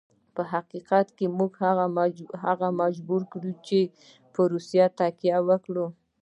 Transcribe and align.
په 0.35 0.41
حقیقت 0.53 1.07
کې 1.17 1.25
موږ 1.37 1.51
هغه 2.45 2.67
مجبور 2.81 3.21
کړ 3.31 3.43
چې 3.67 3.79
پر 4.33 4.43
روسیې 4.53 4.85
تکیه 4.99 5.37
وکړي. 5.49 5.85